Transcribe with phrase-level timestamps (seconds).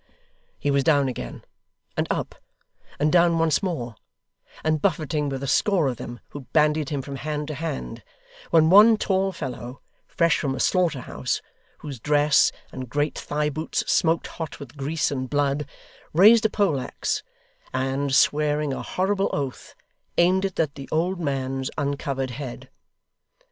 [0.57, 1.43] He was down again,
[1.95, 2.33] and up,
[2.97, 3.93] and down once more,
[4.63, 8.01] and buffeting with a score of them, who bandied him from hand to hand,
[8.49, 11.39] when one tall fellow, fresh from a slaughter house,
[11.77, 15.67] whose dress and great thigh boots smoked hot with grease and blood,
[16.13, 17.21] raised a pole axe,
[17.71, 19.75] and swearing a horrible oath,
[20.17, 22.71] aimed it at the old man's uncovered head.